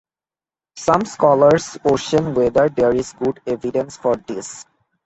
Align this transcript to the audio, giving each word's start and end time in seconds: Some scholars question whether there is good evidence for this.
Some 0.77 1.05
scholars 1.05 1.77
question 1.83 2.33
whether 2.33 2.67
there 2.69 2.91
is 2.95 3.13
good 3.13 3.39
evidence 3.45 3.97
for 3.97 4.15
this. 4.15 4.65